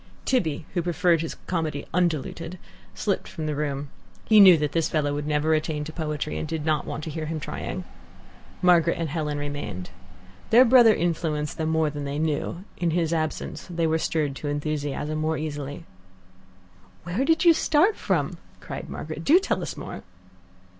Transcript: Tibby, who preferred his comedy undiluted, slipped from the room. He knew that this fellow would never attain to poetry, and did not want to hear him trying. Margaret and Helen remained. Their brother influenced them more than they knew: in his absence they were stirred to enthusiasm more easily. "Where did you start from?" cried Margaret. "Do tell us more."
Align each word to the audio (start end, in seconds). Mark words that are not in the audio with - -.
Tibby, 0.25 0.65
who 0.73 0.81
preferred 0.81 1.21
his 1.21 1.35
comedy 1.45 1.85
undiluted, 1.93 2.57
slipped 2.95 3.27
from 3.27 3.45
the 3.45 3.53
room. 3.53 3.89
He 4.25 4.39
knew 4.39 4.57
that 4.57 4.71
this 4.71 4.89
fellow 4.89 5.13
would 5.13 5.27
never 5.27 5.53
attain 5.53 5.83
to 5.83 5.93
poetry, 5.93 6.39
and 6.39 6.47
did 6.47 6.65
not 6.65 6.87
want 6.87 7.03
to 7.03 7.11
hear 7.11 7.27
him 7.27 7.39
trying. 7.39 7.83
Margaret 8.63 8.97
and 8.97 9.09
Helen 9.09 9.37
remained. 9.37 9.91
Their 10.49 10.65
brother 10.65 10.95
influenced 10.95 11.59
them 11.59 11.69
more 11.69 11.91
than 11.91 12.05
they 12.05 12.17
knew: 12.17 12.63
in 12.77 12.89
his 12.89 13.13
absence 13.13 13.67
they 13.69 13.85
were 13.85 13.99
stirred 13.99 14.35
to 14.37 14.47
enthusiasm 14.47 15.19
more 15.19 15.37
easily. 15.37 15.83
"Where 17.03 17.23
did 17.23 17.45
you 17.45 17.53
start 17.53 17.95
from?" 17.95 18.39
cried 18.59 18.89
Margaret. 18.89 19.23
"Do 19.23 19.37
tell 19.39 19.61
us 19.61 19.77
more." 19.77 20.01